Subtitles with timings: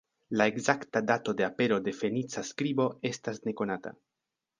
[0.39, 3.93] La ekzakta dato de apero de fenica skribo estas nekonata.